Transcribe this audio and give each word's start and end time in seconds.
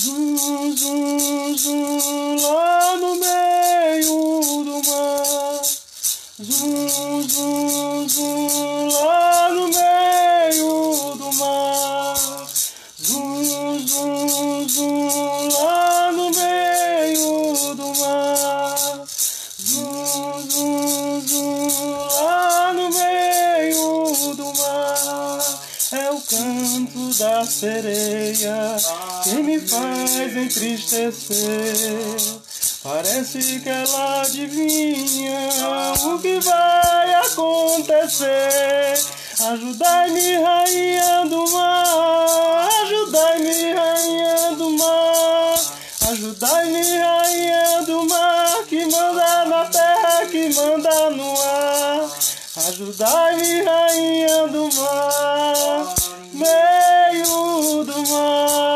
zum, 0.00 0.38
zum, 0.38 1.58
zum, 1.58 2.36
lá 2.38 2.96
no 2.96 3.16
meio 3.16 4.40
do 4.64 4.82
mar. 4.88 5.62
Zum, 6.42 7.59
faz 30.50 30.56
entristecer. 30.56 32.16
Parece 32.82 33.60
que 33.60 33.68
ela 33.68 34.22
adivinha 34.22 35.48
o 36.04 36.18
que 36.18 36.40
vai 36.40 37.14
acontecer. 37.14 38.94
Ajudai-me, 39.40 40.36
rainha 40.38 41.26
do 41.28 41.50
mar. 41.52 42.68
Ajudai-me, 42.82 43.72
rainha 43.72 44.56
do 44.56 44.70
mar. 44.70 45.54
Ajudai-me, 46.10 46.98
rainha 46.98 47.82
do 47.86 48.08
mar. 48.08 48.64
Que 48.68 48.86
manda 48.86 49.44
na 49.44 49.64
terra, 49.66 50.26
que 50.26 50.52
manda 50.54 51.10
no 51.10 51.40
ar. 51.40 52.10
Ajudai-me, 52.68 53.62
rainha 53.62 54.48
do 54.48 54.68
mar. 54.74 55.94
Meio 56.32 57.84
do 57.84 58.08
mar. 58.08 58.69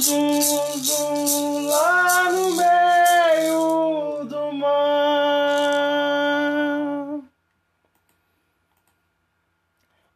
Zum, 0.00 0.40
zum, 0.40 1.66
lá 1.66 2.32
no 2.32 2.56
meio 2.56 4.24
do 4.24 4.52
mar. 4.54 5.20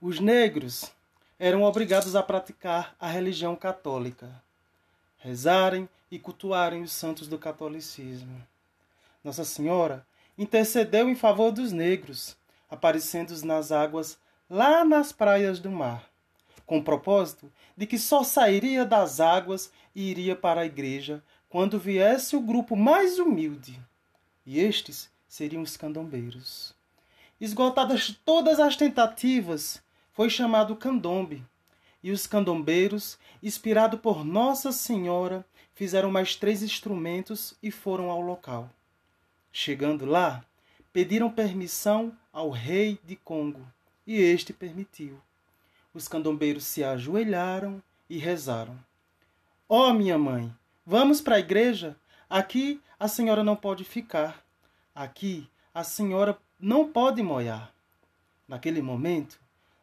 Os 0.00 0.20
negros 0.20 0.90
eram 1.38 1.64
obrigados 1.64 2.16
a 2.16 2.22
praticar 2.22 2.96
a 2.98 3.08
religião 3.08 3.54
católica, 3.54 4.42
rezarem 5.18 5.86
e 6.10 6.18
cultuarem 6.18 6.82
os 6.82 6.92
santos 6.92 7.28
do 7.28 7.38
catolicismo. 7.38 8.42
Nossa 9.22 9.44
Senhora 9.44 10.06
intercedeu 10.38 11.10
em 11.10 11.14
favor 11.14 11.52
dos 11.52 11.72
negros, 11.72 12.38
aparecendo 12.70 13.38
nas 13.44 13.70
águas 13.70 14.16
lá 14.48 14.82
nas 14.82 15.12
praias 15.12 15.58
do 15.58 15.70
mar, 15.70 16.08
com 16.66 16.78
o 16.78 16.84
propósito 16.84 17.52
de 17.76 17.86
que 17.86 17.98
só 17.98 18.22
sairia 18.22 18.84
das 18.84 19.20
águas 19.20 19.70
e 19.94 20.10
iria 20.10 20.34
para 20.34 20.62
a 20.62 20.66
igreja 20.66 21.22
quando 21.48 21.78
viesse 21.78 22.34
o 22.34 22.40
grupo 22.40 22.74
mais 22.76 23.18
humilde, 23.18 23.80
e 24.44 24.58
estes 24.58 25.08
seriam 25.28 25.62
os 25.62 25.76
candombeiros. 25.76 26.74
Esgotadas 27.40 28.18
todas 28.24 28.58
as 28.58 28.76
tentativas, 28.76 29.82
foi 30.12 30.30
chamado 30.30 30.76
candombe, 30.76 31.44
e 32.02 32.10
os 32.10 32.26
candombeiros, 32.26 33.18
inspirados 33.42 34.00
por 34.00 34.24
Nossa 34.24 34.72
Senhora, 34.72 35.44
fizeram 35.74 36.10
mais 36.10 36.36
três 36.36 36.62
instrumentos 36.62 37.54
e 37.62 37.70
foram 37.70 38.10
ao 38.10 38.20
local. 38.20 38.70
Chegando 39.52 40.04
lá, 40.04 40.44
pediram 40.92 41.30
permissão 41.30 42.12
ao 42.32 42.50
rei 42.50 42.98
de 43.04 43.16
Congo, 43.16 43.66
e 44.06 44.16
este 44.16 44.52
permitiu. 44.52 45.20
Os 45.94 46.08
candombeiros 46.08 46.64
se 46.64 46.82
ajoelharam 46.82 47.80
e 48.10 48.18
rezaram. 48.18 48.76
Ó 49.68 49.88
oh, 49.88 49.94
minha 49.94 50.18
mãe, 50.18 50.52
vamos 50.84 51.20
para 51.20 51.36
a 51.36 51.38
igreja? 51.38 51.96
Aqui 52.28 52.80
a 52.98 53.06
senhora 53.06 53.44
não 53.44 53.54
pode 53.54 53.84
ficar. 53.84 54.44
Aqui 54.92 55.48
a 55.72 55.84
senhora 55.84 56.36
não 56.58 56.90
pode 56.90 57.22
moiar. 57.22 57.72
Naquele 58.48 58.82
momento, 58.82 59.38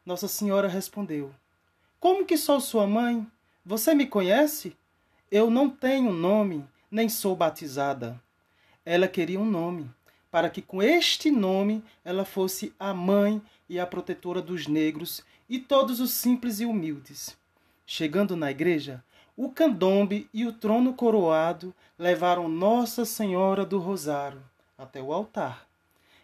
Nossa 0.06 0.28
Senhora 0.28 0.68
respondeu: 0.68 1.34
Como 2.00 2.26
que 2.26 2.38
sou 2.38 2.60
sua 2.60 2.86
mãe? 2.86 3.26
Você 3.66 3.94
me 3.94 4.06
conhece? 4.06 4.76
Eu 5.32 5.50
não 5.50 5.70
tenho 5.70 6.12
nome, 6.12 6.66
nem 6.90 7.08
sou 7.08 7.36
batizada. 7.36 8.22
Ela 8.86 9.08
queria 9.08 9.40
um 9.40 9.46
nome, 9.46 9.90
para 10.30 10.50
que 10.50 10.62
com 10.62 10.84
este 10.84 11.32
nome 11.32 11.84
ela 12.04 12.26
fosse 12.26 12.74
a 12.78 12.94
mãe 12.94 13.42
e 13.70 13.80
a 13.80 13.86
protetora 13.88 14.42
dos 14.42 14.68
negros 14.68 15.24
e 15.52 15.60
todos 15.60 16.00
os 16.00 16.12
simples 16.12 16.62
e 16.62 16.66
humildes. 16.66 17.38
Chegando 17.86 18.38
na 18.38 18.50
igreja, 18.50 19.04
o 19.36 19.50
candombe 19.50 20.30
e 20.34 20.46
o 20.46 20.54
trono 20.54 20.94
coroado 20.94 21.76
levaram 22.00 22.48
Nossa 22.48 23.04
Senhora 23.04 23.66
do 23.66 23.78
Rosário 23.78 24.42
até 24.78 25.02
o 25.02 25.12
altar. 25.12 25.68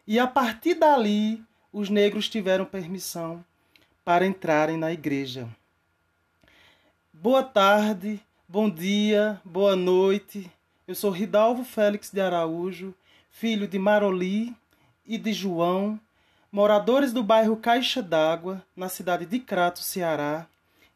E 0.08 0.18
a 0.18 0.26
partir 0.26 0.76
dali, 0.76 1.44
os 1.74 1.90
negros 1.90 2.30
tiveram 2.30 2.64
permissão 2.64 3.44
para 4.06 4.26
entrarem 4.26 4.78
na 4.78 4.94
igreja. 4.94 5.46
Boa 7.12 7.44
tarde, 7.44 8.22
bom 8.48 8.70
dia, 8.70 9.42
boa 9.44 9.76
noite. 9.76 10.50
Eu 10.88 10.96
sou 10.96 11.12
Ridalvo 11.12 11.66
Félix 11.66 12.10
de 12.12 12.22
Araújo, 12.22 12.96
filho 13.30 13.68
de 13.68 13.78
Maroli 13.78 14.56
e 15.06 15.18
de 15.18 15.34
João, 15.34 16.00
moradores 16.58 17.14
do 17.14 17.22
bairro 17.22 17.56
Caixa 17.56 18.02
d'Água, 18.02 18.66
na 18.76 18.90
cidade 18.90 19.28
de 19.28 19.38
Crato, 19.38 19.78
Ceará, 19.78 20.48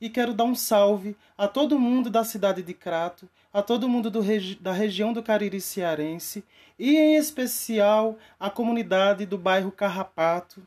e 0.01 0.09
quero 0.09 0.33
dar 0.33 0.45
um 0.45 0.55
salve 0.55 1.15
a 1.37 1.47
todo 1.47 1.77
mundo 1.77 2.09
da 2.09 2.23
cidade 2.23 2.63
de 2.63 2.73
Crato, 2.73 3.29
a 3.53 3.61
todo 3.61 3.87
mundo 3.87 4.09
regi 4.21 4.55
da 4.55 4.71
região 4.71 5.13
do 5.13 5.21
Cariri 5.21 5.61
Cearense 5.61 6.43
e, 6.79 6.97
em 6.97 7.15
especial, 7.15 8.17
a 8.39 8.49
comunidade 8.49 9.23
do 9.23 9.37
bairro 9.37 9.71
Carrapato, 9.71 10.65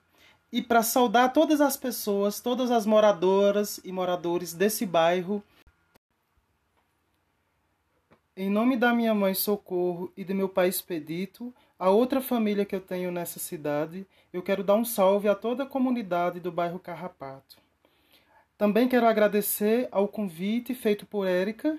e 0.52 0.62
para 0.62 0.80
saudar 0.84 1.32
todas 1.32 1.60
as 1.60 1.76
pessoas, 1.76 2.38
todas 2.38 2.70
as 2.70 2.86
moradoras 2.86 3.80
e 3.82 3.90
moradores 3.90 4.54
desse 4.54 4.86
bairro. 4.86 5.42
Em 8.36 8.48
nome 8.48 8.76
da 8.76 8.94
minha 8.94 9.12
mãe 9.12 9.34
Socorro 9.34 10.12
e 10.16 10.22
do 10.22 10.36
meu 10.36 10.48
pai 10.48 10.68
Expedito, 10.68 11.52
a 11.78 11.90
outra 11.90 12.20
família 12.20 12.64
que 12.64 12.74
eu 12.74 12.80
tenho 12.80 13.10
nessa 13.10 13.38
cidade, 13.38 14.06
eu 14.32 14.42
quero 14.42 14.62
dar 14.62 14.74
um 14.74 14.84
salve 14.84 15.28
a 15.28 15.34
toda 15.34 15.64
a 15.64 15.66
comunidade 15.66 16.40
do 16.40 16.52
bairro 16.52 16.78
Carrapato. 16.78 17.56
Também 18.56 18.88
quero 18.88 19.06
agradecer 19.06 19.88
ao 19.90 20.06
convite 20.06 20.74
feito 20.74 21.04
por 21.04 21.26
Érica 21.26 21.76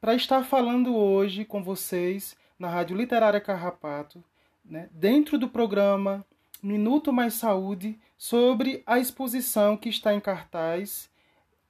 para 0.00 0.14
estar 0.14 0.44
falando 0.44 0.94
hoje 0.94 1.44
com 1.44 1.62
vocês 1.62 2.36
na 2.58 2.68
Rádio 2.68 2.96
Literária 2.96 3.40
Carrapato, 3.40 4.22
né, 4.64 4.88
dentro 4.92 5.38
do 5.38 5.48
programa 5.48 6.24
Minuto 6.62 7.12
Mais 7.12 7.34
Saúde, 7.34 7.98
sobre 8.16 8.82
a 8.84 8.98
exposição 8.98 9.76
que 9.76 9.88
está 9.88 10.12
em 10.12 10.20
cartaz 10.20 11.08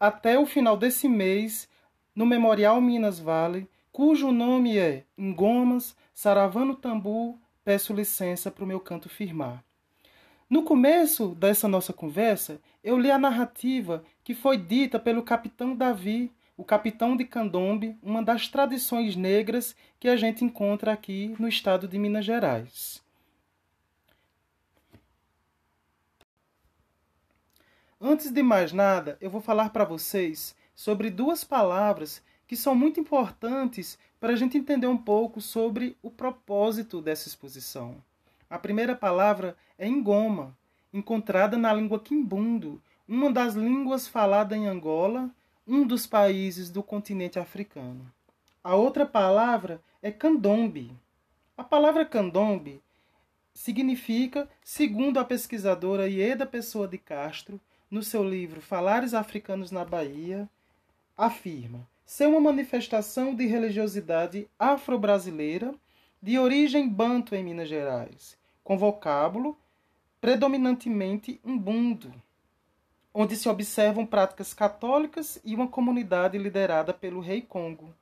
até 0.00 0.38
o 0.38 0.46
final 0.46 0.76
desse 0.76 1.08
mês 1.08 1.68
no 2.14 2.26
Memorial 2.26 2.80
Minas 2.80 3.18
Vale, 3.18 3.68
cujo 3.92 4.32
nome 4.32 4.78
é 4.78 5.04
Engomas, 5.16 5.96
Saravano 6.12 6.74
Tambu, 6.74 7.38
peço 7.68 7.92
licença 7.92 8.50
para 8.50 8.64
o 8.64 8.66
meu 8.66 8.80
canto 8.80 9.10
firmar. 9.10 9.62
No 10.48 10.62
começo 10.62 11.34
dessa 11.34 11.68
nossa 11.68 11.92
conversa, 11.92 12.58
eu 12.82 12.98
li 12.98 13.10
a 13.10 13.18
narrativa 13.18 14.02
que 14.24 14.34
foi 14.34 14.56
dita 14.56 14.98
pelo 14.98 15.22
capitão 15.22 15.76
Davi, 15.76 16.32
o 16.56 16.64
capitão 16.64 17.14
de 17.14 17.26
Candombe, 17.26 17.94
uma 18.02 18.22
das 18.22 18.48
tradições 18.48 19.14
negras 19.16 19.76
que 20.00 20.08
a 20.08 20.16
gente 20.16 20.42
encontra 20.42 20.94
aqui 20.94 21.36
no 21.38 21.46
estado 21.46 21.86
de 21.86 21.98
Minas 21.98 22.24
Gerais. 22.24 23.02
Antes 28.00 28.30
de 28.30 28.42
mais 28.42 28.72
nada, 28.72 29.18
eu 29.20 29.28
vou 29.28 29.42
falar 29.42 29.74
para 29.74 29.84
vocês 29.84 30.56
sobre 30.74 31.10
duas 31.10 31.44
palavras 31.44 32.22
que 32.48 32.56
são 32.56 32.74
muito 32.74 32.98
importantes 32.98 33.98
para 34.18 34.32
a 34.32 34.36
gente 34.36 34.56
entender 34.56 34.86
um 34.86 34.96
pouco 34.96 35.38
sobre 35.38 35.96
o 36.02 36.10
propósito 36.10 37.02
dessa 37.02 37.28
exposição. 37.28 38.02
A 38.48 38.58
primeira 38.58 38.96
palavra 38.96 39.54
é 39.78 39.86
engoma, 39.86 40.56
encontrada 40.92 41.58
na 41.58 41.72
língua 41.72 42.00
quimbundo, 42.00 42.82
uma 43.06 43.30
das 43.30 43.54
línguas 43.54 44.08
faladas 44.08 44.58
em 44.58 44.66
Angola, 44.66 45.30
um 45.66 45.86
dos 45.86 46.06
países 46.06 46.70
do 46.70 46.82
continente 46.82 47.38
africano. 47.38 48.10
A 48.64 48.74
outra 48.74 49.04
palavra 49.04 49.82
é 50.02 50.10
candombe. 50.10 50.90
A 51.54 51.62
palavra 51.62 52.06
candombe 52.06 52.80
significa, 53.52 54.48
segundo 54.64 55.20
a 55.20 55.24
pesquisadora 55.24 56.08
Ieda 56.08 56.46
Pessoa 56.46 56.88
de 56.88 56.96
Castro, 56.96 57.60
no 57.90 58.02
seu 58.02 58.24
livro 58.24 58.62
Falares 58.62 59.12
Africanos 59.12 59.70
na 59.70 59.84
Bahia, 59.84 60.48
afirma: 61.16 61.86
ser 62.08 62.26
uma 62.26 62.40
manifestação 62.40 63.34
de 63.34 63.44
religiosidade 63.44 64.48
afro-brasileira 64.58 65.74
de 66.22 66.38
origem 66.38 66.88
banto 66.88 67.34
em 67.34 67.44
Minas 67.44 67.68
Gerais, 67.68 68.38
com 68.64 68.78
vocábulo 68.78 69.54
predominantemente 70.18 71.38
umbundo, 71.44 72.10
onde 73.12 73.36
se 73.36 73.46
observam 73.46 74.06
práticas 74.06 74.54
católicas 74.54 75.38
e 75.44 75.54
uma 75.54 75.68
comunidade 75.68 76.38
liderada 76.38 76.94
pelo 76.94 77.20
rei 77.20 77.42
Congo. 77.42 77.94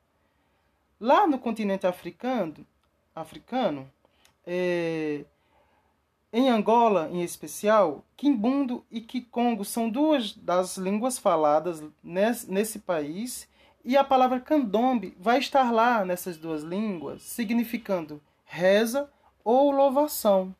Lá 0.97 1.27
no 1.27 1.37
continente 1.37 1.85
africano, 1.85 2.65
africano 3.13 3.91
é, 4.45 5.25
em 6.31 6.47
Angola, 6.47 7.09
em 7.11 7.23
especial, 7.23 8.05
Quimbundo 8.15 8.85
e 8.89 9.01
Kikongo 9.01 9.65
são 9.65 9.89
duas 9.89 10.33
das 10.33 10.77
línguas 10.77 11.19
faladas 11.19 11.83
nesse, 12.01 12.49
nesse 12.49 12.79
país, 12.79 13.49
e 13.87 13.95
a 13.95 14.03
palavra 14.03 14.41
candombe 14.41 15.15
vai 15.17 15.39
estar 15.39 15.71
lá 15.71 16.03
nessas 16.03 16.35
duas 16.35 16.61
línguas, 16.61 17.23
significando 17.23 18.21
reza 18.43 19.09
ou 19.45 19.71
louvação. 19.71 20.53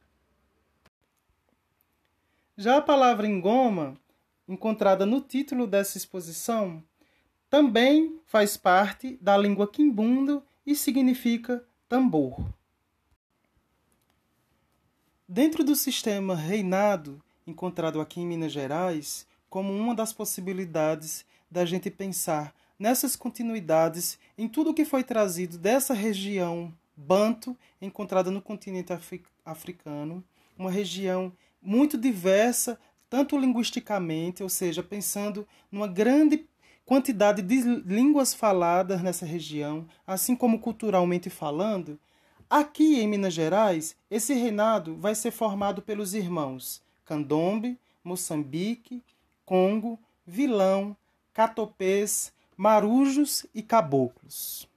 Já 2.56 2.78
a 2.78 2.82
palavra 2.82 3.28
engoma, 3.28 3.98
encontrada 4.48 5.06
no 5.06 5.20
título 5.20 5.68
dessa 5.68 5.98
exposição, 5.98 6.82
também 7.50 8.18
faz 8.26 8.56
parte 8.56 9.18
da 9.22 9.36
língua 9.36 9.68
quimbundo 9.68 10.42
e 10.66 10.74
significa 10.74 11.62
tambor. 11.90 12.40
Dentro 15.28 15.66
do 15.66 15.76
sistema 15.76 16.34
reinado, 16.34 17.22
encontrado 17.46 18.00
aqui 18.00 18.22
em 18.22 18.26
Minas 18.26 18.54
Gerais, 18.54 19.28
como 19.50 19.74
uma 19.74 19.94
das 19.94 20.14
possibilidades 20.14 21.26
da 21.52 21.66
gente 21.66 21.92
pensar 21.92 22.56
nessas 22.78 23.16
continuidades 23.16 24.18
em 24.38 24.48
tudo 24.48 24.74
que 24.74 24.86
foi 24.86 25.04
trazido 25.04 25.58
dessa 25.58 25.94
região 25.94 26.74
banto 26.96 27.56
encontrada 27.82 28.32
no 28.32 28.42
continente 28.42 28.92
africano, 29.46 30.24
uma 30.58 30.72
região 30.72 31.32
muito 31.62 31.98
diversa, 31.98 32.80
tanto 33.10 33.38
linguisticamente, 33.38 34.42
ou 34.42 34.50
seja, 34.50 34.82
pensando 34.82 35.48
numa 35.72 35.88
grande 35.88 36.46
quantidade 36.86 37.42
de 37.42 37.62
línguas 37.86 38.34
faladas 38.34 39.02
nessa 39.02 39.26
região, 39.26 39.86
assim 40.06 40.36
como 40.36 40.60
culturalmente 40.60 41.30
falando, 41.30 42.00
Aqui 42.50 43.02
em 43.02 43.08
Minas 43.10 43.34
Gerais, 43.34 43.94
esse 44.10 44.34
reinado 44.34 44.96
vai 44.96 45.14
ser 45.14 45.32
formado 45.32 45.82
pelos 45.82 46.14
irmãos 46.14 46.82
Candombe, 47.04 47.78
Moçambique, 48.02 49.04
Congo, 49.46 50.00
Vilão, 50.26 50.96
Catopês, 51.34 52.32
Marujos 52.60 53.46
e 53.54 53.62
Caboclos. 53.62 54.68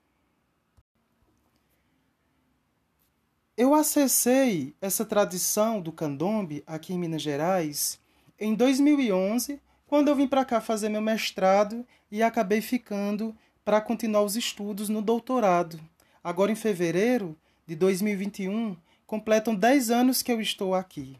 Eu 3.57 3.73
acessei 3.73 4.75
essa 4.83 5.03
tradição 5.03 5.81
do 5.81 5.91
candombe 5.91 6.63
aqui 6.67 6.93
em 6.93 6.99
Minas 6.99 7.23
Gerais 7.23 7.99
em 8.39 8.55
2011, 8.55 9.63
quando 9.87 10.09
eu 10.09 10.15
vim 10.15 10.29
para 10.29 10.45
cá 10.45 10.61
fazer 10.61 10.91
meu 10.91 11.01
mestrado 11.01 11.87
e 12.11 12.23
acabei 12.23 12.61
ficando 12.61 13.35
para 13.65 13.81
continuar 13.81 14.25
os 14.25 14.37
estudos 14.37 14.91
no 14.91 15.01
doutorado. 15.01 15.81
Agora 16.23 16.53
em 16.53 16.57
fevereiro, 16.57 17.35
de 17.67 17.75
2021 17.75 18.77
completam 19.07 19.55
10 19.55 19.91
anos 19.91 20.21
que 20.21 20.31
eu 20.31 20.39
estou 20.39 20.75
aqui. 20.75 21.17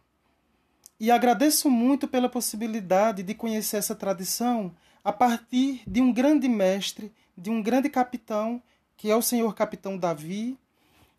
E 0.99 1.11
agradeço 1.11 1.71
muito 1.71 2.07
pela 2.07 2.29
possibilidade 2.29 3.23
de 3.23 3.33
conhecer 3.33 3.79
essa 3.79 3.95
tradição 3.95 4.75
a 5.05 5.13
partir 5.13 5.83
de 5.87 6.01
um 6.01 6.13
grande 6.13 6.49
mestre, 6.49 7.13
de 7.37 7.51
um 7.51 7.63
grande 7.63 7.89
capitão, 7.89 8.63
que 8.97 9.11
é 9.11 9.17
o 9.17 9.23
senhor 9.23 9.55
capitão 9.55 9.97
Davi, 9.97 10.59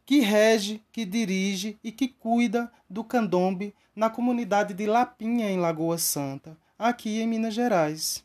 que 0.06 0.20
rege, 0.20 0.82
que 0.92 1.06
dirige 1.06 1.78
e 1.84 1.92
que 1.92 2.08
cuida 2.08 2.72
do 2.90 3.04
candombe 3.04 3.74
na 3.96 4.10
comunidade 4.10 4.74
de 4.74 4.86
Lapinha, 4.86 5.50
em 5.50 5.58
Lagoa 5.58 5.98
Santa, 5.98 6.58
aqui 6.78 7.22
em 7.22 7.28
Minas 7.28 7.54
Gerais. 7.54 8.24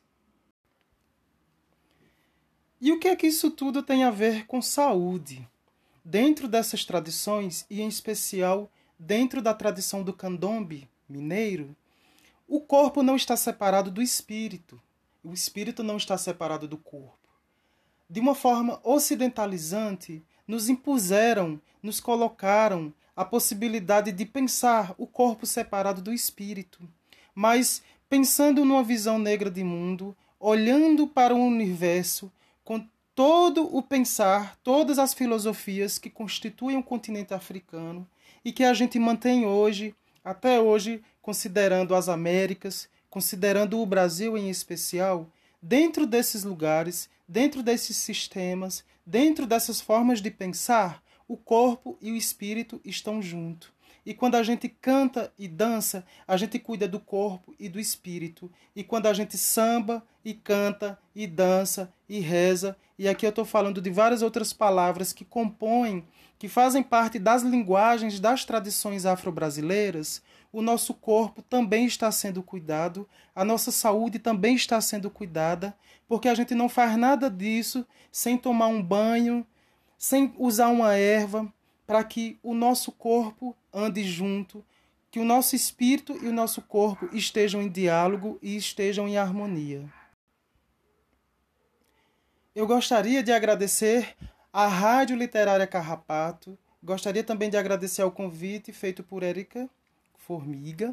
E 2.81 2.93
o 2.93 2.99
que 2.99 3.09
é 3.09 3.17
que 3.17 3.27
isso 3.27 3.51
tudo 3.51 3.83
tem 3.83 4.05
a 4.05 4.11
ver 4.11 4.47
com 4.47 4.61
saúde? 4.61 5.47
Dentro 6.05 6.47
dessas 6.47 6.85
tradições, 6.85 7.65
e 7.71 7.81
em 7.81 7.89
especial 7.89 8.71
dentro 8.99 9.43
da 9.43 9.55
tradição 9.55 10.03
do 10.03 10.13
candombe 10.13 10.89
mineiro, 11.09 11.75
o 12.49 12.61
corpo 12.61 13.03
não 13.03 13.17
está 13.17 13.37
separado 13.37 13.91
do 13.91 14.01
espírito, 14.01 14.81
o 15.27 15.35
espírito 15.35 15.83
não 15.83 15.97
está 15.97 16.17
separado 16.17 16.69
do 16.69 16.77
corpo. 16.77 17.19
De 18.09 18.21
uma 18.21 18.35
forma 18.35 18.81
ocidentalizante, 18.85 20.23
nos 20.47 20.69
impuseram, 20.69 21.61
nos 21.83 21.99
colocaram 21.99 22.95
a 23.17 23.25
possibilidade 23.25 24.13
de 24.13 24.25
pensar 24.25 24.95
o 24.97 25.05
corpo 25.05 25.45
separado 25.45 26.01
do 26.01 26.13
espírito, 26.13 26.79
mas 27.35 27.83
pensando 28.09 28.65
numa 28.65 28.85
visão 28.85 29.19
negra 29.19 29.51
de 29.51 29.65
mundo, 29.65 30.17
olhando 30.39 31.09
para 31.09 31.35
o 31.35 31.45
universo 31.45 32.31
com 32.63 32.87
todo 33.13 33.77
o 33.77 33.83
pensar, 33.83 34.57
todas 34.63 34.97
as 34.97 35.13
filosofias 35.13 35.99
que 35.99 36.09
constituem 36.09 36.77
o 36.77 36.85
continente 36.85 37.35
africano 37.35 38.07
e 38.45 38.53
que 38.53 38.63
a 38.63 38.73
gente 38.73 38.97
mantém 38.97 39.45
hoje, 39.45 39.93
até 40.25 40.61
hoje, 40.61 41.03
considerando 41.21 41.97
as 41.97 42.09
Américas, 42.09 42.89
considerando 43.17 43.81
o 43.81 43.87
Brasil 43.87 44.37
em 44.37 44.51
especial, 44.51 45.27
dentro 45.63 46.07
desses 46.07 46.45
lugares, 46.45 47.09
dentro 47.27 47.63
desses 47.63 47.97
sistemas, 47.97 48.85
dentro 49.07 49.47
dessas 49.47 49.81
formas 49.81 50.21
de 50.21 50.31
pensar, 50.31 51.03
o 51.27 51.35
corpo 51.35 51.97
e 51.99 52.13
o 52.13 52.15
espírito 52.15 52.79
estão 52.85 53.23
juntos. 53.23 53.71
E 54.05 54.13
quando 54.13 54.35
a 54.35 54.43
gente 54.43 54.69
canta 54.69 55.33
e 55.39 55.49
dança, 55.49 56.05
a 56.29 56.37
gente 56.37 56.59
cuida 56.59 56.87
do 56.87 57.01
corpo 57.01 57.55
e 57.59 57.71
do 57.71 57.81
espírito. 57.81 58.53
E 58.77 58.85
quando 58.85 59.07
a 59.07 59.15
gente 59.15 59.39
samba 59.39 60.07
e 60.23 60.35
canta 60.35 60.99
e 61.15 61.27
dança 61.27 61.91
e 62.07 62.21
reza, 62.21 62.77
e 62.99 63.09
aqui 63.09 63.25
eu 63.25 63.31
estou 63.31 63.47
falando 63.47 63.81
de 63.81 63.89
várias 63.89 64.21
outras 64.21 64.53
palavras 64.53 65.15
que 65.15 65.25
compõem, 65.25 66.05
que 66.39 66.49
fazem 66.49 66.83
parte 66.83 67.19
das 67.19 67.43
linguagens 67.43 68.21
das 68.21 68.45
tradições 68.45 69.07
afro-brasileiras, 69.07 70.23
o 70.53 70.63
nosso 70.63 70.95
corpo 70.95 71.43
também 71.43 71.87
está 71.87 72.11
sendo 72.11 72.43
cuidado, 72.43 73.09
a 73.35 73.45
nossa 73.45 73.71
saúde 73.71 74.19
também 74.19 74.55
está 74.55 74.81
sendo 74.81 75.11
cuidada, 75.11 75.77
porque 76.09 76.29
a 76.29 76.35
gente 76.35 76.55
não 76.55 76.69
faz 76.69 76.97
nada 76.97 77.29
disso 77.31 77.87
sem 78.11 78.39
tomar 78.39 78.69
um 78.69 78.83
banho, 78.83 79.47
sem 79.99 80.33
usar 80.39 80.69
uma 80.69 80.95
erva, 80.95 81.53
para 81.87 82.03
que 82.03 82.39
o 82.43 82.55
nosso 82.55 82.91
corpo 82.91 83.57
ande 83.73 84.03
junto, 84.05 84.65
que 85.11 85.21
o 85.21 85.25
nosso 85.25 85.55
espírito 85.55 86.19
e 86.23 86.29
o 86.29 86.33
nosso 86.33 86.61
corpo 86.63 87.09
estejam 87.13 87.63
em 87.63 87.69
diálogo 87.69 88.39
e 88.43 88.57
estejam 88.57 89.07
em 89.07 89.17
harmonia. 89.17 89.85
Eu 92.55 92.67
gostaria 92.67 93.23
de 93.23 93.33
agradecer 93.33 94.17
à 94.53 94.67
Rádio 94.67 95.17
Literária 95.17 95.67
Carrapato, 95.67 96.59
gostaria 96.83 97.23
também 97.23 97.51
de 97.51 97.57
agradecer 97.57 98.03
ao 98.03 98.11
convite 98.11 98.73
feito 98.73 99.03
por 99.03 99.23
Érica 99.23 99.69
Formiga 100.27 100.93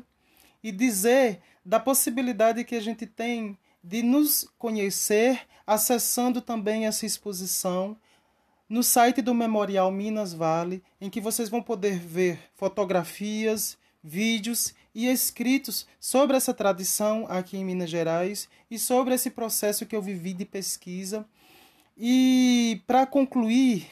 e 0.63 0.71
dizer 0.71 1.41
da 1.65 1.79
possibilidade 1.79 2.63
que 2.63 2.75
a 2.75 2.79
gente 2.79 3.07
tem 3.07 3.57
de 3.83 4.03
nos 4.03 4.47
conhecer 4.59 5.41
acessando 5.65 6.39
também 6.39 6.85
essa 6.85 7.05
exposição 7.05 7.97
no 8.69 8.83
site 8.83 9.21
do 9.23 9.33
Memorial 9.33 9.91
Minas 9.91 10.33
Vale, 10.33 10.83
em 11.01 11.09
que 11.09 11.19
vocês 11.19 11.49
vão 11.49 11.63
poder 11.63 11.97
ver 11.97 12.39
fotografias, 12.55 13.75
vídeos 14.03 14.73
e 14.93 15.07
escritos 15.07 15.87
sobre 15.99 16.37
essa 16.37 16.53
tradição 16.53 17.25
aqui 17.27 17.57
em 17.57 17.65
Minas 17.65 17.89
Gerais 17.89 18.47
e 18.69 18.77
sobre 18.77 19.15
esse 19.15 19.31
processo 19.31 19.85
que 19.85 19.95
eu 19.95 20.01
vivi 20.01 20.33
de 20.33 20.45
pesquisa. 20.45 21.25
E 21.97 22.81
para 22.85 23.05
concluir, 23.07 23.87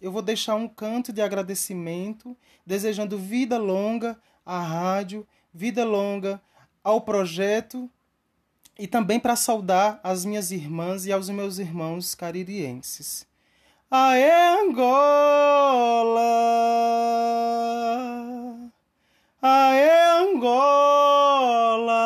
eu 0.00 0.10
vou 0.10 0.22
deixar 0.22 0.54
um 0.54 0.68
canto 0.68 1.12
de 1.12 1.20
agradecimento, 1.20 2.36
desejando 2.64 3.18
vida 3.18 3.58
longa 3.58 4.18
à 4.46 4.62
rádio, 4.62 5.26
vida 5.52 5.84
longa 5.84 6.40
ao 6.82 7.00
projeto 7.00 7.90
e 8.78 8.86
também 8.86 9.18
para 9.18 9.34
saudar 9.34 10.00
as 10.02 10.24
minhas 10.24 10.52
irmãs 10.52 11.04
e 11.04 11.12
aos 11.12 11.28
meus 11.28 11.58
irmãos 11.58 12.14
caririenses. 12.14 13.26
Aê 13.90 14.30
Angola, 14.62 16.20
aê 19.40 20.00
Angola, 20.22 21.96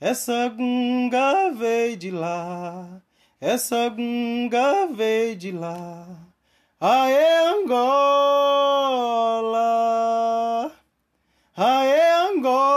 essa 0.00 0.48
gunga 0.48 1.50
veio 1.50 1.96
de 1.96 2.12
lá, 2.12 3.02
essa 3.40 3.88
gunga 3.88 4.86
veio 4.86 5.34
de 5.34 5.50
lá. 5.50 6.06
Aê 6.80 7.48
Angola, 7.48 7.98
aê 11.56 12.10
Angola, 12.30 12.68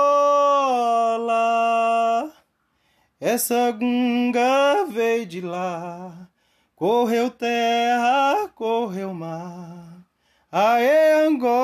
Essa 3.34 3.72
gunga 3.72 4.88
veio 4.90 5.26
de 5.26 5.40
lá, 5.40 6.28
correu 6.76 7.30
terra, 7.30 8.52
correu 8.54 9.14
mar. 9.14 10.04
Aê, 10.52 11.14
Angola! 11.28 11.62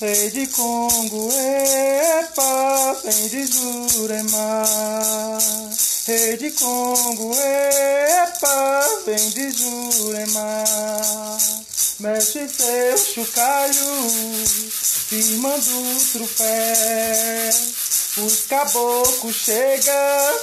Rei 0.00 0.30
de 0.30 0.46
Congo, 0.46 1.28
epa, 1.30 2.94
vem 3.04 3.28
de 3.28 3.46
Jurema. 3.46 4.62
Rei 6.06 6.38
de 6.38 6.50
Congo, 6.52 7.34
epa, 7.34 9.02
vem 9.04 9.28
de 9.28 9.50
Jurema. 9.50 10.64
Mexe 11.98 12.46
seu 12.46 12.98
chocalho, 12.98 13.74
firmando 15.08 15.82
o 15.82 16.04
trupé. 16.12 17.50
Os 18.18 18.46
caboclos 18.48 19.36
chegam 19.36 20.38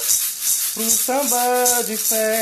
pro 0.74 0.90
samba 0.90 1.82
de 1.86 1.96
fé. 1.96 2.40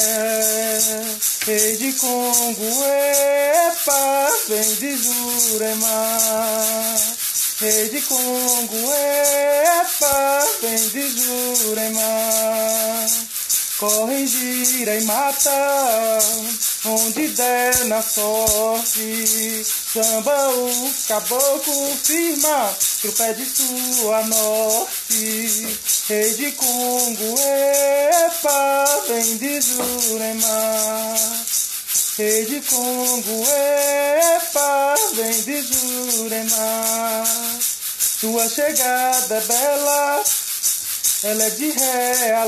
Rei 1.47 1.77
de 1.77 1.93
Congo, 1.95 2.85
epa, 2.85 4.29
vem 4.49 4.75
de 4.77 4.97
Jurema. 4.97 6.19
Rei 7.59 7.89
de 7.89 8.01
Congo, 8.03 8.93
epa, 8.93 10.47
vem 10.61 10.89
de 10.89 11.11
Jurema. 11.11 12.03
Corre, 13.83 14.25
gira 14.29 14.95
e 14.95 15.01
mata, 15.03 15.51
onde 16.85 17.27
der 17.31 17.85
na 17.87 18.01
sorte. 18.01 19.65
Samba 19.65 20.51
o 20.51 20.95
caboclo 21.09 21.97
firma, 22.05 22.77
pro 23.01 23.13
pé 23.15 23.33
de 23.33 23.45
sua 23.45 24.23
norte. 24.23 25.79
Rei 26.09 26.33
de 26.35 26.53
Congo, 26.53 27.35
epa, 28.25 28.85
vem 29.09 29.37
de 29.39 29.61
Jurema. 29.61 31.15
Rei 32.19 32.45
de 32.45 32.61
Congo, 32.61 33.45
epa, 34.37 34.95
vem 35.15 35.43
de 35.43 35.61
Jurema. 35.61 37.25
Sua 37.99 38.49
chegada 38.49 39.35
é 39.35 39.41
bela, 39.41 40.23
ela 41.25 41.45
é 41.45 41.51
de 41.51 41.71
realeza, 41.71 42.45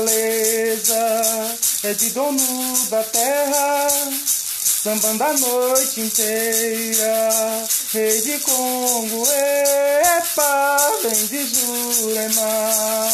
é 1.83 1.93
de 1.93 2.09
dono 2.09 2.87
da 2.89 3.03
terra, 3.03 3.87
sambando 4.59 5.23
a 5.23 5.33
noite 5.33 6.01
inteira. 6.01 7.29
Rei 7.93 8.21
de 8.21 8.39
Congo, 8.39 9.23
epa, 9.27 10.77
vem 11.03 11.25
de 11.27 11.45
Jurema. 11.47 13.07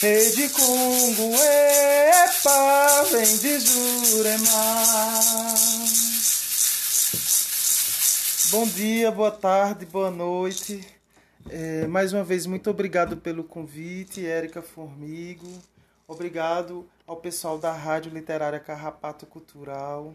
Rei 0.00 0.30
de 0.30 0.48
Congo, 0.50 1.34
epa, 1.34 3.02
vem 3.10 3.36
de 3.38 3.58
Jurema. 3.58 5.54
Bom 8.50 8.66
dia, 8.66 9.10
boa 9.10 9.32
tarde, 9.32 9.84
boa 9.86 10.10
noite. 10.12 10.99
É, 11.48 11.86
mais 11.86 12.12
uma 12.12 12.22
vez, 12.22 12.46
muito 12.46 12.68
obrigado 12.70 13.16
pelo 13.16 13.42
convite, 13.42 14.26
Érica 14.26 14.60
Formigo. 14.60 15.46
Obrigado 16.06 16.88
ao 17.06 17.16
pessoal 17.16 17.58
da 17.58 17.72
Rádio 17.72 18.12
Literária 18.12 18.60
Carrapato 18.60 19.26
Cultural. 19.26 20.12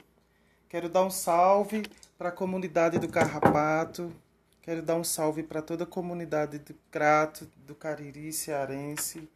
Quero 0.69 0.87
dar 0.87 1.03
um 1.03 1.09
salve 1.09 1.83
para 2.17 2.29
a 2.29 2.31
comunidade 2.31 2.99
do 2.99 3.07
Carrapato. 3.07 4.11
Quero 4.61 4.81
dar 4.81 4.95
um 4.95 5.03
salve 5.03 5.41
para 5.41 5.61
toda 5.61 5.83
a 5.83 5.87
comunidade 5.87 6.59
do 6.59 6.75
Crato, 6.91 7.49
do 7.65 7.73
Cariri 7.73 8.31
cearense. 8.31 9.27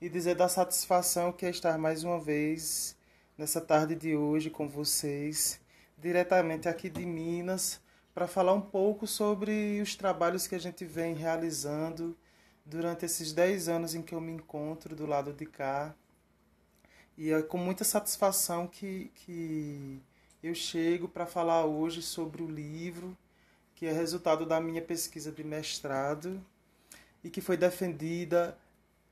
E 0.00 0.08
dizer 0.08 0.34
da 0.34 0.48
satisfação 0.48 1.32
que 1.32 1.46
é 1.46 1.50
estar 1.50 1.78
mais 1.78 2.04
uma 2.04 2.18
vez 2.18 2.96
nessa 3.36 3.60
tarde 3.60 3.94
de 3.94 4.16
hoje 4.16 4.50
com 4.50 4.68
vocês, 4.68 5.60
diretamente 5.98 6.68
aqui 6.68 6.88
de 6.88 7.04
Minas 7.04 7.80
para 8.14 8.28
falar 8.28 8.52
um 8.52 8.60
pouco 8.60 9.08
sobre 9.08 9.80
os 9.82 9.96
trabalhos 9.96 10.46
que 10.46 10.54
a 10.54 10.58
gente 10.58 10.84
vem 10.84 11.14
realizando 11.14 12.16
durante 12.64 13.04
esses 13.04 13.32
10 13.32 13.68
anos 13.68 13.94
em 13.94 14.02
que 14.02 14.14
eu 14.14 14.20
me 14.20 14.30
encontro 14.32 14.94
do 14.94 15.04
lado 15.04 15.32
de 15.32 15.44
cá. 15.44 15.92
E 17.18 17.32
é 17.32 17.42
com 17.42 17.58
muita 17.58 17.82
satisfação 17.82 18.68
que, 18.68 19.10
que 19.16 20.00
eu 20.42 20.54
chego 20.54 21.08
para 21.08 21.26
falar 21.26 21.64
hoje 21.64 22.00
sobre 22.02 22.40
o 22.40 22.48
livro, 22.48 23.16
que 23.74 23.84
é 23.84 23.92
resultado 23.92 24.46
da 24.46 24.60
minha 24.60 24.80
pesquisa 24.80 25.32
de 25.32 25.42
mestrado 25.42 26.40
e 27.22 27.28
que 27.28 27.40
foi 27.40 27.56
defendida 27.56 28.56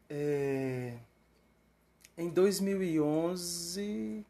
é, 0.09 0.97
em 2.17 2.29
2011. 2.29 4.25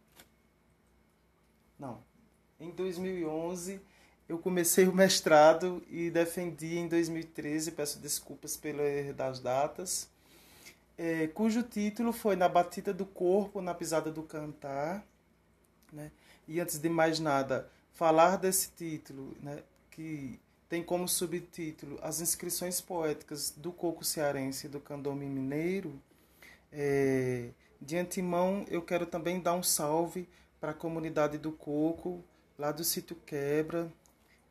Não, 1.78 2.02
em 2.58 2.70
2011 2.70 3.91
eu 4.32 4.38
comecei 4.38 4.88
o 4.88 4.94
mestrado 4.94 5.82
e 5.90 6.10
defendi 6.10 6.78
em 6.78 6.88
2013, 6.88 7.72
peço 7.72 7.98
desculpas 7.98 8.56
pelo 8.56 8.80
erro 8.80 9.12
das 9.12 9.40
datas, 9.40 10.08
é, 10.96 11.26
cujo 11.26 11.62
título 11.62 12.14
foi 12.14 12.34
Na 12.34 12.48
Batida 12.48 12.94
do 12.94 13.04
Corpo, 13.04 13.60
na 13.60 13.74
Pisada 13.74 14.10
do 14.10 14.22
Cantar. 14.22 15.04
Né? 15.92 16.10
E 16.48 16.58
antes 16.60 16.78
de 16.78 16.88
mais 16.88 17.20
nada, 17.20 17.68
falar 17.92 18.36
desse 18.36 18.70
título, 18.70 19.36
né, 19.42 19.62
que 19.90 20.40
tem 20.66 20.82
como 20.82 21.06
subtítulo 21.06 21.98
As 22.00 22.22
Inscrições 22.22 22.80
Poéticas 22.80 23.50
do 23.54 23.70
Coco 23.70 24.02
Cearense 24.02 24.66
e 24.66 24.70
do 24.70 24.80
Candombe 24.80 25.26
Mineiro, 25.26 26.00
é, 26.72 27.50
de 27.78 27.98
antemão 27.98 28.64
eu 28.70 28.80
quero 28.80 29.04
também 29.04 29.40
dar 29.40 29.52
um 29.52 29.62
salve 29.62 30.26
para 30.58 30.70
a 30.70 30.74
comunidade 30.74 31.36
do 31.36 31.52
Coco, 31.52 32.24
lá 32.58 32.72
do 32.72 32.82
sítio 32.82 33.16
Quebra, 33.26 33.92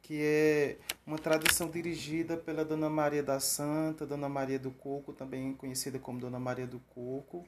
que 0.01 0.21
é 0.21 0.77
uma 1.05 1.17
tradição 1.17 1.69
dirigida 1.69 2.35
pela 2.35 2.65
Dona 2.65 2.89
Maria 2.89 3.23
da 3.23 3.39
Santa, 3.39 4.05
Dona 4.05 4.27
Maria 4.27 4.59
do 4.59 4.71
Coco, 4.71 5.13
também 5.13 5.53
conhecida 5.53 5.99
como 5.99 6.19
Dona 6.19 6.39
Maria 6.39 6.67
do 6.67 6.79
Coco. 6.79 7.45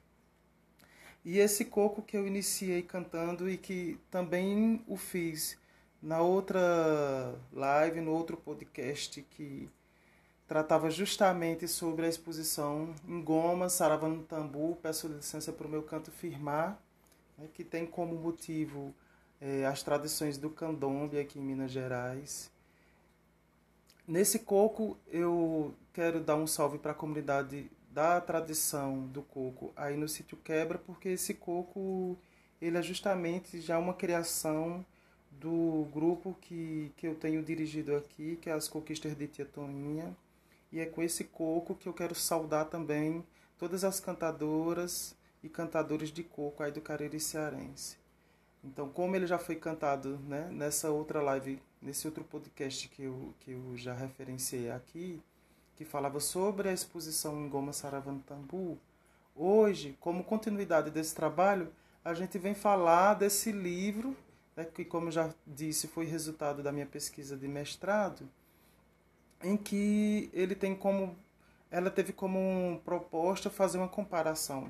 E 1.25 1.39
esse 1.39 1.65
coco 1.65 2.01
que 2.01 2.17
eu 2.17 2.27
iniciei 2.27 2.81
cantando 2.81 3.49
e 3.49 3.57
que 3.57 3.97
também 4.11 4.83
o 4.87 4.97
fiz 4.97 5.57
na 6.01 6.21
outra 6.21 7.33
live, 7.53 8.01
no 8.01 8.11
outro 8.11 8.35
podcast 8.35 9.21
que 9.21 9.69
tratava 10.45 10.89
justamente 10.89 11.67
sobre 11.67 12.05
a 12.05 12.09
exposição 12.09 12.93
em 13.07 13.21
Goma, 13.23 13.69
Saravano 13.69 14.23
Tambu, 14.23 14.77
peço 14.81 15.07
licença 15.07 15.53
para 15.53 15.65
o 15.65 15.69
meu 15.69 15.81
canto 15.81 16.11
firmar, 16.11 16.77
né, 17.37 17.47
que 17.53 17.63
tem 17.63 17.85
como 17.85 18.15
motivo 18.15 18.93
é, 19.43 19.65
as 19.65 19.83
tradições 19.83 20.37
do 20.37 20.49
candomblé 20.49 21.19
aqui 21.19 21.37
em 21.37 21.41
Minas 21.41 21.69
Gerais. 21.69 22.49
Nesse 24.07 24.39
coco 24.39 24.97
eu 25.07 25.75
quero 25.91 26.21
dar 26.21 26.37
um 26.37 26.47
salve 26.47 26.77
para 26.77 26.91
a 26.91 26.95
comunidade 26.95 27.69
da 27.91 28.21
tradição 28.21 29.05
do 29.07 29.21
coco 29.21 29.73
aí 29.75 29.97
no 29.97 30.07
sítio 30.07 30.37
Quebra, 30.37 30.77
porque 30.77 31.09
esse 31.09 31.33
coco 31.33 32.17
ele 32.61 32.77
é 32.77 32.81
justamente 32.81 33.59
já 33.59 33.77
uma 33.77 33.93
criação 33.93 34.85
do 35.29 35.89
grupo 35.91 36.37
que, 36.39 36.93
que 36.95 37.05
eu 37.05 37.15
tenho 37.15 37.43
dirigido 37.43 37.97
aqui, 37.97 38.37
que 38.41 38.49
é 38.49 38.53
as 38.53 38.69
Coquistas 38.69 39.13
de 39.13 39.27
Tia 39.27 39.45
Toninha. 39.45 40.15
E 40.71 40.79
é 40.79 40.85
com 40.85 41.03
esse 41.03 41.25
coco 41.25 41.75
que 41.75 41.87
eu 41.87 41.93
quero 41.93 42.15
saudar 42.15 42.65
também 42.65 43.23
todas 43.57 43.83
as 43.83 43.99
cantadoras 43.99 45.15
e 45.43 45.49
cantadores 45.49 46.09
de 46.09 46.23
coco 46.23 46.63
aí 46.63 46.71
do 46.71 46.81
Cariri 46.81 47.19
Cearense. 47.19 48.02
Então, 48.63 48.89
como 48.89 49.15
ele 49.15 49.27
já 49.27 49.37
foi 49.37 49.55
cantado 49.55 50.17
né, 50.19 50.47
nessa 50.51 50.89
outra 50.89 51.21
live 51.21 51.61
nesse 51.81 52.07
outro 52.07 52.23
podcast 52.23 52.87
que 52.87 53.03
eu, 53.03 53.33
que 53.41 53.51
eu 53.51 53.75
já 53.75 53.93
referenciei 53.93 54.71
aqui, 54.71 55.21
que 55.75 55.83
falava 55.83 56.19
sobre 56.19 56.69
a 56.69 56.73
exposição 56.73 57.41
em 57.41 57.49
Goma 57.49 57.73
Saravantambu, 57.73 58.77
hoje, 59.35 59.97
como 59.99 60.23
continuidade 60.23 60.89
desse 60.89 61.13
trabalho, 61.13 61.73
a 62.05 62.13
gente 62.13 62.37
vem 62.37 62.53
falar 62.53 63.15
desse 63.15 63.51
livro, 63.51 64.15
né, 64.55 64.63
que, 64.63 64.85
como 64.85 65.11
já 65.11 65.33
disse, 65.45 65.87
foi 65.87 66.05
resultado 66.05 66.63
da 66.63 66.71
minha 66.71 66.85
pesquisa 66.85 67.35
de 67.35 67.47
mestrado, 67.47 68.29
em 69.43 69.57
que 69.57 70.29
ele 70.33 70.55
tem 70.55 70.73
como 70.73 71.17
ela 71.69 71.89
teve 71.89 72.13
como 72.13 72.79
proposta 72.85 73.49
fazer 73.49 73.79
uma 73.79 73.87
comparação 73.89 74.69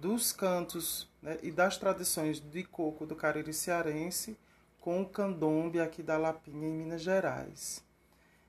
dos 0.00 0.32
cantos 0.32 1.08
né, 1.22 1.38
e 1.42 1.50
das 1.50 1.76
tradições 1.76 2.40
de 2.40 2.64
coco 2.64 3.04
do 3.04 3.14
Cariri 3.14 3.52
cearense 3.52 4.36
com 4.80 5.02
o 5.02 5.06
candombe 5.06 5.78
aqui 5.78 6.02
da 6.02 6.16
Lapinha, 6.16 6.66
em 6.68 6.72
Minas 6.72 7.02
Gerais. 7.02 7.84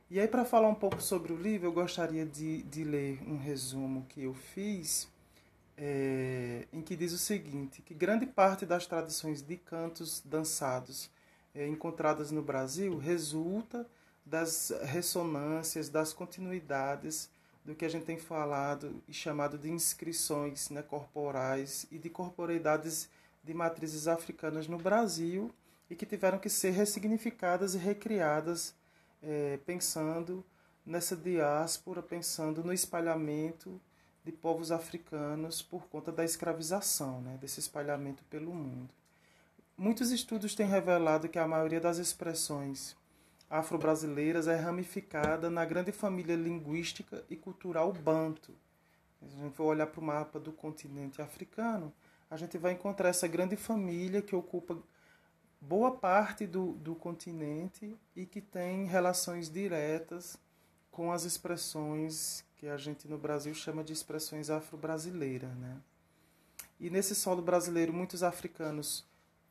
E 0.10 0.20
aí, 0.20 0.28
para 0.28 0.46
falar 0.46 0.70
um 0.70 0.76
pouco 0.76 1.02
sobre 1.02 1.34
o 1.34 1.38
livro, 1.38 1.68
eu 1.68 1.74
gostaria 1.74 2.26
de, 2.26 2.64
de 2.64 2.84
ler 2.84 3.22
um 3.28 3.38
resumo 3.38 4.06
que 4.10 4.24
eu 4.24 4.34
fiz, 4.34 5.10
é, 5.78 6.68
em 6.72 6.82
que 6.82 6.96
diz 6.96 7.12
o 7.12 7.18
seguinte: 7.18 7.82
que 7.82 7.94
grande 7.94 8.26
parte 8.26 8.66
das 8.66 8.86
tradições 8.86 9.42
de 9.42 9.58
cantos 9.58 10.22
dançados 10.26 11.10
é, 11.54 11.68
encontradas 11.68 12.32
no 12.32 12.42
Brasil 12.42 12.98
resulta 12.98 13.86
das 14.26 14.72
ressonâncias, 14.84 15.90
das 15.90 16.14
continuidades 16.14 17.30
do 17.64 17.76
que 17.76 17.86
a 17.86 17.90
gente 17.90 18.06
tem 18.06 18.18
falado 18.18 19.02
e 19.08 19.14
chamado 19.14 19.58
de 19.58 19.70
inscrições 19.70 20.70
né, 20.70 20.82
corporais 20.82 21.86
e 21.92 21.98
de 21.98 22.10
corporeidades 22.10 23.10
de 23.44 23.54
matrizes 23.54 24.08
africanas 24.08 24.68
no 24.68 24.78
Brasil 24.78 25.52
e 25.90 25.96
que 25.96 26.06
tiveram 26.06 26.40
que 26.40 26.50
ser 26.50 26.72
ressignificadas 26.72 27.76
e 27.76 27.78
recriadas 27.78 28.74
é, 29.22 29.60
pensando 29.66 30.44
nessa 30.86 31.16
diáspora, 31.16 32.02
pensando 32.02 32.64
no 32.64 32.74
espalhamento 32.74 33.80
de 34.24 34.32
povos 34.32 34.72
africanos 34.72 35.62
por 35.62 35.88
conta 35.88 36.12
da 36.12 36.24
escravização, 36.24 37.22
né, 37.22 37.38
desse 37.40 37.60
espalhamento 37.60 38.24
pelo 38.26 38.54
mundo. 38.54 38.90
Muitos 39.78 40.12
estudos 40.12 40.54
têm 40.54 40.68
revelado 40.68 41.28
que 41.28 41.40
a 41.40 41.48
maioria 41.48 41.80
das 41.80 41.98
expressões 41.98 42.96
afro-brasileiras 43.52 44.48
é 44.48 44.56
ramificada 44.56 45.50
na 45.50 45.66
grande 45.66 45.92
família 45.92 46.38
linguística 46.38 47.22
e 47.30 47.36
cultural 47.36 47.92
banto. 47.92 48.54
Se 49.20 49.26
a 49.26 49.44
gente 49.44 49.56
for 49.56 49.66
olhar 49.66 49.88
para 49.88 50.00
o 50.00 50.04
mapa 50.04 50.40
do 50.40 50.54
continente 50.54 51.22
africano, 51.22 51.94
a 52.30 52.38
gente 52.38 52.58
vai 52.58 52.72
encontrar 52.72 53.10
essa 53.10 53.28
grande 53.28 53.58
família 53.58 54.22
que 54.22 54.34
ocupa 54.34 54.78
boa 55.60 55.92
parte 55.92 56.48
do, 56.48 56.72
do 56.76 56.96
continente 56.96 57.94
e 58.16 58.26
que 58.26 58.40
tem 58.40 58.86
relações 58.86 59.50
diretas 59.50 60.38
com 60.90 61.12
as 61.12 61.26
expressões 61.26 62.46
que 62.56 62.70
a 62.70 62.78
gente 62.78 63.06
no 63.06 63.18
Brasil 63.18 63.54
chama 63.54 63.84
de 63.84 63.92
expressões 63.92 64.50
afro-brasileiras. 64.50 65.54
Né? 65.58 65.78
E 66.80 66.90
nesse 66.90 67.14
solo 67.14 67.42
brasileiro, 67.42 67.92
muitos 67.92 68.24
africanos 68.24 69.06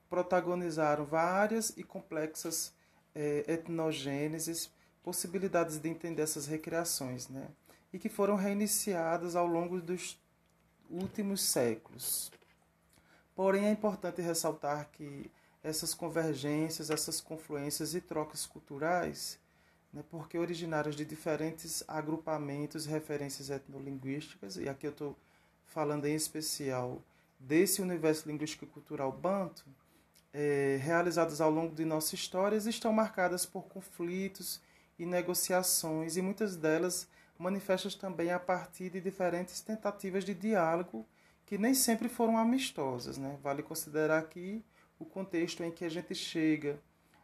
protagonizaram 0.09 1.05
várias 1.05 1.77
e 1.77 1.83
complexas 1.83 2.73
é, 3.15 3.45
etnogêneses, 3.47 4.71
possibilidades 5.03 5.79
de 5.79 5.89
entender 5.89 6.23
essas 6.23 6.47
recriações, 6.47 7.29
né? 7.29 7.49
e 7.93 7.99
que 7.99 8.09
foram 8.09 8.37
reiniciadas 8.37 9.35
ao 9.35 9.47
longo 9.47 9.81
dos 9.81 10.19
últimos 10.89 11.43
séculos. 11.43 12.31
Porém, 13.35 13.67
é 13.67 13.71
importante 13.71 14.21
ressaltar 14.21 14.89
que 14.93 15.31
essas 15.63 15.95
convergências, 15.95 16.91
essas 16.91 17.21
confluências 17.21 17.95
e 17.95 18.01
trocas 18.01 18.47
culturais, 18.47 19.39
né, 19.93 20.05
porque 20.11 20.39
originárias 20.39 20.95
de 20.95 21.05
diferentes 21.05 21.83
agrupamentos 21.87 22.87
referências 22.87 23.51
etnolinguísticas, 23.51 24.57
e 24.57 24.69
aqui 24.69 24.87
eu 24.87 24.93
estou 24.93 25.17
falando 25.67 26.07
em 26.07 26.15
especial 26.15 27.03
desse 27.39 27.83
universo 27.83 28.29
linguístico 28.29 28.65
e 28.65 28.69
cultural 28.69 29.13
banto, 29.13 29.65
é, 30.33 30.79
realizadas 30.81 31.41
ao 31.41 31.51
longo 31.51 31.75
de 31.75 31.85
nossa 31.85 32.15
história 32.15 32.57
estão 32.57 32.93
marcadas 32.93 33.45
por 33.45 33.63
conflitos 33.63 34.61
e 34.99 35.07
negociações, 35.07 36.17
e 36.17 36.23
muitas 36.23 36.57
delas 36.57 37.09
manifestas 37.39 37.95
também 37.95 38.31
a 38.31 38.39
partir 38.39 38.91
de 38.91 39.01
diferentes 39.01 39.61
tentativas 39.61 40.25
de 40.25 40.35
diálogo 40.35 41.07
que 41.47 41.57
nem 41.59 41.75
sempre 41.75 42.09
foram 42.09 42.37
amistosas. 42.37 43.17
Né? 43.19 43.39
Vale 43.43 43.63
considerar 43.63 44.19
aqui 44.19 44.63
o 44.99 45.05
contexto 45.05 45.65
em 45.65 45.71
que 45.71 45.85
a 45.85 45.89
gente 45.89 46.15
chega 46.15 46.79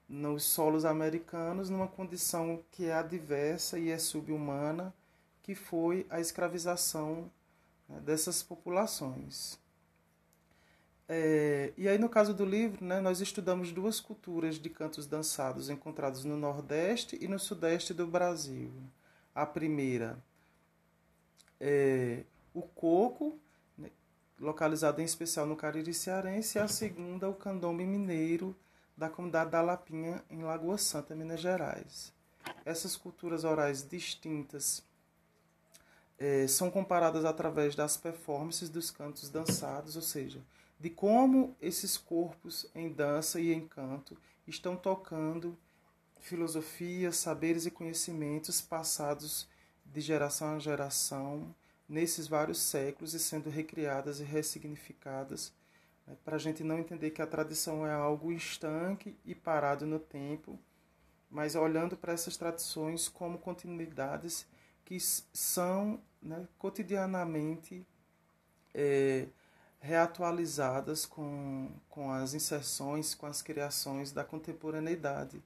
nos 0.08 0.44
solos 0.44 0.84
americanos 0.84 1.68
numa 1.68 1.86
condição 1.86 2.64
que 2.72 2.86
é 2.86 2.94
adversa 2.94 3.78
e 3.78 3.90
é 3.90 3.98
subhumana, 3.98 4.94
que 5.42 5.54
foi 5.54 6.06
a 6.08 6.18
escravização 6.18 7.30
né, 7.88 8.00
dessas 8.00 8.42
populações. 8.42 9.58
É, 11.08 11.72
e 11.76 11.88
aí, 11.88 11.98
no 11.98 12.08
caso 12.08 12.34
do 12.34 12.44
livro, 12.44 12.84
né, 12.84 13.00
nós 13.00 13.20
estudamos 13.20 13.72
duas 13.72 14.00
culturas 14.00 14.58
de 14.58 14.68
cantos 14.68 15.06
dançados 15.06 15.70
encontrados 15.70 16.24
no 16.24 16.36
Nordeste 16.36 17.16
e 17.20 17.28
no 17.28 17.38
Sudeste 17.38 17.94
do 17.94 18.06
Brasil. 18.06 18.72
A 19.34 19.46
primeira 19.46 20.18
é 21.60 22.24
o 22.52 22.62
coco, 22.62 23.38
né, 23.78 23.90
localizado 24.40 25.00
em 25.00 25.04
especial 25.04 25.46
no 25.46 25.54
Cariri 25.54 25.94
Cearense, 25.94 26.58
e 26.58 26.60
a 26.60 26.66
segunda, 26.66 27.28
o 27.28 27.34
candombe 27.34 27.84
mineiro, 27.84 28.56
da 28.96 29.10
comunidade 29.10 29.50
da 29.50 29.60
Lapinha, 29.60 30.24
em 30.30 30.42
Lagoa 30.42 30.78
Santa, 30.78 31.14
Minas 31.14 31.40
Gerais. 31.40 32.12
Essas 32.64 32.96
culturas 32.96 33.44
orais 33.44 33.86
distintas 33.86 34.82
é, 36.18 36.46
são 36.48 36.70
comparadas 36.70 37.24
através 37.24 37.74
das 37.74 37.96
performances 37.96 38.70
dos 38.70 38.90
cantos 38.90 39.28
dançados, 39.28 39.96
ou 39.96 40.02
seja, 40.02 40.40
de 40.78 40.90
como 40.90 41.56
esses 41.60 41.96
corpos 41.96 42.70
em 42.74 42.92
dança 42.92 43.40
e 43.40 43.52
em 43.52 43.66
canto 43.66 44.16
estão 44.46 44.76
tocando 44.76 45.56
filosofias, 46.20 47.16
saberes 47.16 47.66
e 47.66 47.70
conhecimentos 47.70 48.60
passados 48.60 49.48
de 49.84 50.00
geração 50.00 50.56
a 50.56 50.58
geração 50.58 51.54
nesses 51.88 52.26
vários 52.26 52.58
séculos 52.58 53.14
e 53.14 53.18
sendo 53.18 53.48
recriadas 53.48 54.20
e 54.20 54.24
ressignificadas 54.24 55.52
né, 56.06 56.16
para 56.24 56.36
a 56.36 56.38
gente 56.38 56.62
não 56.62 56.78
entender 56.78 57.10
que 57.10 57.22
a 57.22 57.26
tradição 57.26 57.86
é 57.86 57.92
algo 57.92 58.32
estanque 58.32 59.16
e 59.24 59.34
parado 59.34 59.86
no 59.86 59.98
tempo, 59.98 60.58
mas 61.30 61.54
olhando 61.54 61.96
para 61.96 62.12
essas 62.12 62.36
tradições 62.36 63.08
como 63.08 63.38
continuidades 63.38 64.46
que 64.84 64.98
são 65.00 66.00
né, 66.22 66.46
cotidianamente 66.58 67.86
é, 68.74 69.26
reatualizadas 69.86 71.06
com, 71.06 71.70
com 71.88 72.10
as 72.10 72.34
inserções, 72.34 73.14
com 73.14 73.26
as 73.26 73.40
criações 73.40 74.10
da 74.10 74.24
contemporaneidade. 74.24 75.40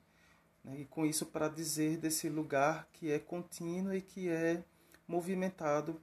Né? 0.65 0.81
E 0.81 0.85
com 0.87 1.05
isso 1.05 1.27
para 1.27 1.49
dizer 1.49 1.99
desse 1.99 2.29
lugar 2.29 2.89
que 2.95 3.13
é 3.13 3.19
contínuo 3.19 3.95
e 3.95 4.01
que 4.01 4.29
é 4.29 4.63
movimentado 5.07 6.01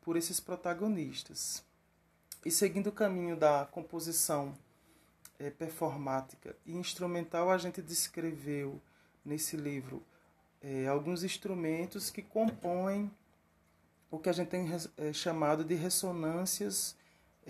por 0.00 0.16
esses 0.16 0.38
protagonistas. 0.38 1.64
E 2.44 2.50
seguindo 2.50 2.86
o 2.86 2.92
caminho 2.92 3.36
da 3.36 3.66
composição 3.66 4.54
é, 5.38 5.50
performática 5.50 6.56
e 6.64 6.76
instrumental, 6.76 7.50
a 7.50 7.58
gente 7.58 7.82
descreveu 7.82 8.80
nesse 9.24 9.56
livro 9.56 10.02
é, 10.62 10.86
alguns 10.86 11.24
instrumentos 11.24 12.08
que 12.08 12.22
compõem 12.22 13.10
o 14.10 14.18
que 14.18 14.28
a 14.28 14.32
gente 14.32 14.48
tem 14.48 14.66
é, 14.96 15.12
chamado 15.12 15.64
de 15.64 15.74
ressonâncias 15.74 16.96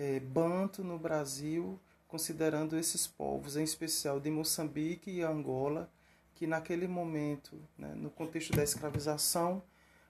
é, 0.00 0.18
banto 0.18 0.82
no 0.82 0.98
Brasil, 0.98 1.78
considerando 2.08 2.78
esses 2.78 3.06
povos, 3.06 3.54
em 3.54 3.62
especial 3.62 4.18
de 4.18 4.30
Moçambique 4.30 5.10
e 5.10 5.20
Angola, 5.20 5.92
que 6.34 6.46
naquele 6.46 6.88
momento, 6.88 7.60
né, 7.76 7.92
no 7.94 8.08
contexto 8.08 8.56
da 8.56 8.62
escravização, 8.62 9.62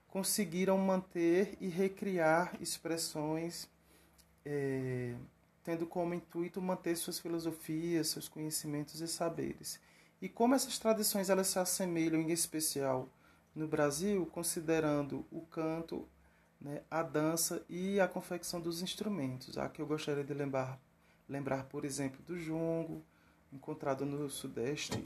conseguiram 0.07 0.79
manter 0.79 1.57
e 1.61 1.67
recriar 1.67 2.57
expressões, 2.61 3.69
é, 4.45 5.17
tendo 5.65 5.85
como 5.89 6.15
intuito 6.15 6.63
manter 6.63 6.97
suas 6.97 7.19
filosofias, 7.19 8.11
seus 8.11 8.29
conhecimentos 8.29 9.01
e 9.01 9.09
saberes. 9.09 9.81
E 10.23 10.29
como 10.29 10.55
essas 10.55 10.79
tradições 10.79 11.29
elas 11.29 11.49
se 11.49 11.59
assemelham 11.59 12.21
em 12.21 12.31
especial 12.31 13.09
no 13.53 13.67
Brasil, 13.67 14.25
considerando 14.27 15.27
o 15.33 15.41
canto 15.41 16.07
né, 16.61 16.83
a 16.91 17.03
dança 17.03 17.65
e 17.69 17.99
a 17.99 18.07
confecção 18.07 18.61
dos 18.61 18.83
instrumentos. 18.83 19.57
Aqui 19.57 19.81
eu 19.81 19.87
gostaria 19.87 20.25
de 20.25 20.35
lembrar, 20.35 20.79
lembrar 21.29 21.65
por 21.65 21.85
exemplo, 21.85 22.21
do 22.27 22.39
jongo, 22.39 23.03
encontrado 23.53 24.05
no 24.05 24.29
Sudeste, 24.29 25.03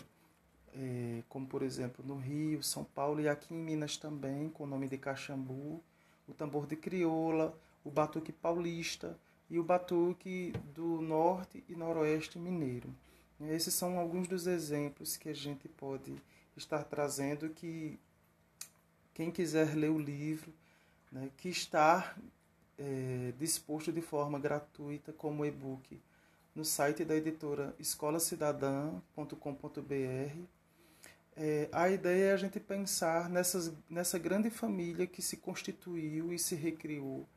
é, 0.75 1.23
como 1.29 1.47
por 1.47 1.63
exemplo 1.63 2.05
no 2.05 2.17
Rio, 2.17 2.63
São 2.63 2.85
Paulo 2.85 3.21
e 3.21 3.29
aqui 3.29 3.55
em 3.55 3.59
Minas 3.59 3.97
também, 3.97 4.49
com 4.49 4.65
o 4.65 4.67
nome 4.67 4.89
de 4.89 4.99
caxambu, 4.99 5.83
o 6.27 6.35
tambor 6.35 6.67
de 6.67 6.77
crioula, 6.77 7.57
o 7.85 7.91
batuque 7.91 8.33
paulista 8.33 9.17
e 9.49 9.59
o 9.59 9.63
batuque 9.63 10.53
do 10.75 11.01
norte 11.01 11.63
e 11.69 11.77
noroeste 11.77 12.39
mineiro. 12.39 12.89
Esses 13.41 13.75
são 13.75 13.99
alguns 13.99 14.27
dos 14.27 14.47
exemplos 14.47 15.17
que 15.17 15.29
a 15.29 15.35
gente 15.35 15.69
pode 15.69 16.15
estar 16.57 16.83
trazendo 16.85 17.51
que 17.51 17.99
quem 19.13 19.31
quiser 19.31 19.75
ler 19.75 19.91
o 19.91 19.99
livro 19.99 20.53
né, 21.15 21.31
que 21.37 21.49
está 21.49 22.17
é, 22.77 23.33
disposto 23.39 23.93
de 23.93 24.03
forma 24.03 24.37
gratuita 24.39 25.13
como 25.13 25.47
e-book 25.47 26.03
no 26.53 26.65
site 26.65 27.05
da 27.05 27.15
editora 27.15 27.73
escolacidadã.com.br. 27.79 30.39
É, 31.37 31.69
a 31.73 31.89
ideia 31.89 32.31
é 32.31 32.33
a 32.33 32.37
gente 32.37 32.61
pensar 32.61 33.29
nessas, 33.29 33.73
nessa 33.89 34.19
grande 34.19 34.51
família 34.51 35.07
que 35.07 35.23
se 35.23 35.37
constituiu 35.37 36.33
e 36.33 36.39
se 36.39 36.57
recriou 36.57 37.29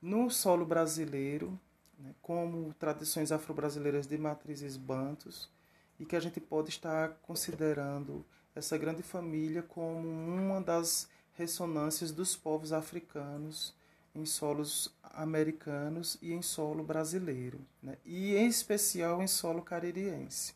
no 0.00 0.30
solo 0.30 0.66
brasileiro, 0.66 1.58
né, 1.98 2.14
como 2.20 2.74
tradições 2.74 3.32
afro-brasileiras 3.32 4.06
de 4.06 4.18
matrizes 4.18 4.76
bantos, 4.76 5.50
e 5.98 6.04
que 6.06 6.16
a 6.16 6.20
gente 6.20 6.40
pode 6.40 6.70
estar 6.70 7.10
considerando 7.22 8.24
essa 8.54 8.78
grande 8.78 9.02
família 9.02 9.62
como 9.62 10.08
uma 10.08 10.60
das 10.60 11.08
ressonâncias 11.40 12.12
dos 12.12 12.36
povos 12.36 12.70
africanos 12.70 13.74
em 14.14 14.26
solos 14.26 14.94
americanos 15.02 16.18
e 16.20 16.34
em 16.34 16.42
solo 16.42 16.84
brasileiro, 16.84 17.58
né? 17.82 17.96
e 18.04 18.36
em 18.36 18.46
especial 18.46 19.22
em 19.22 19.26
solo 19.26 19.62
caririense. 19.62 20.54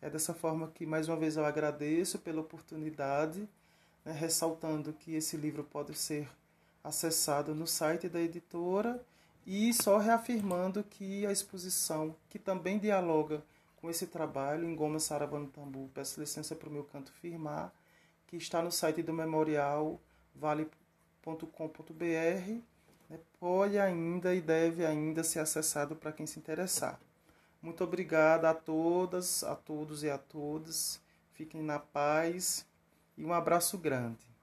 É 0.00 0.08
dessa 0.08 0.32
forma 0.32 0.68
que, 0.68 0.86
mais 0.86 1.08
uma 1.08 1.16
vez, 1.16 1.36
eu 1.36 1.44
agradeço 1.44 2.18
pela 2.18 2.40
oportunidade, 2.40 3.46
né, 4.04 4.12
ressaltando 4.12 4.92
que 4.92 5.14
esse 5.14 5.36
livro 5.36 5.64
pode 5.64 5.94
ser 5.94 6.28
acessado 6.82 7.54
no 7.54 7.66
site 7.66 8.08
da 8.08 8.20
editora 8.20 9.04
e 9.46 9.72
só 9.74 9.98
reafirmando 9.98 10.82
que 10.84 11.26
a 11.26 11.32
exposição, 11.32 12.16
que 12.30 12.38
também 12.38 12.78
dialoga 12.78 13.42
com 13.76 13.90
esse 13.90 14.06
trabalho 14.06 14.68
em 14.68 14.74
Goma 14.74 14.98
Sarabano 14.98 15.48
Tambu, 15.48 15.90
peço 15.92 16.20
licença 16.20 16.54
para 16.54 16.68
o 16.68 16.72
meu 16.72 16.84
canto 16.84 17.12
firmar, 17.12 17.72
que 18.26 18.36
está 18.36 18.62
no 18.62 18.72
site 18.72 19.02
do 19.02 19.12
memorial 19.12 20.00
vale.com.br, 20.34 22.02
né, 23.08 23.18
pode 23.38 23.78
ainda 23.78 24.34
e 24.34 24.40
deve 24.40 24.84
ainda 24.84 25.22
ser 25.22 25.40
acessado 25.40 25.94
para 25.94 26.12
quem 26.12 26.26
se 26.26 26.38
interessar. 26.38 26.98
Muito 27.62 27.82
obrigada 27.82 28.50
a 28.50 28.54
todas, 28.54 29.42
a 29.42 29.54
todos 29.54 30.02
e 30.02 30.10
a 30.10 30.18
todas. 30.18 31.00
Fiquem 31.32 31.62
na 31.62 31.78
paz 31.78 32.66
e 33.16 33.24
um 33.24 33.32
abraço 33.32 33.78
grande. 33.78 34.33